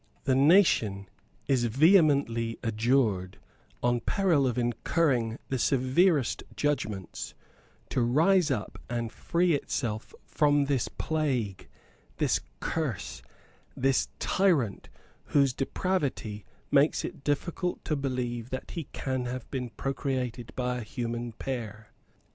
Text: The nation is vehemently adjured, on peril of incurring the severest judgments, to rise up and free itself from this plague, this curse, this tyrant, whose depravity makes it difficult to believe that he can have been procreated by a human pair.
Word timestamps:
The 0.23 0.33
nation 0.33 1.07
is 1.47 1.65
vehemently 1.65 2.57
adjured, 2.63 3.37
on 3.83 3.99
peril 3.99 4.47
of 4.47 4.57
incurring 4.57 5.37
the 5.49 5.59
severest 5.59 6.41
judgments, 6.55 7.35
to 7.89 8.01
rise 8.01 8.49
up 8.49 8.79
and 8.89 9.11
free 9.11 9.53
itself 9.53 10.15
from 10.25 10.65
this 10.65 10.87
plague, 10.87 11.67
this 12.17 12.39
curse, 12.61 13.21
this 13.77 14.07
tyrant, 14.17 14.89
whose 15.25 15.53
depravity 15.53 16.45
makes 16.71 17.05
it 17.05 17.23
difficult 17.23 17.85
to 17.85 17.95
believe 17.95 18.49
that 18.49 18.71
he 18.71 18.85
can 18.93 19.25
have 19.25 19.47
been 19.51 19.69
procreated 19.69 20.51
by 20.55 20.79
a 20.79 20.83
human 20.83 21.31
pair. 21.33 21.91